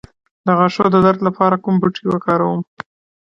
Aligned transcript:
د 0.45 0.47
غاښونو 0.57 0.89
د 0.93 0.97
درد 1.05 1.19
لپاره 1.27 1.61
کوم 1.63 1.75
بوټی 1.81 2.03
وکاروم؟ 2.09 2.61